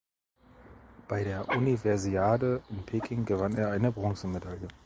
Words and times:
Bei 1.07 1.23
der 1.23 1.47
Universiade 1.49 2.63
in 2.71 2.83
Peking 2.83 3.23
gewann 3.23 3.55
er 3.55 3.69
eine 3.69 3.91
Bronzemedaille. 3.91 4.67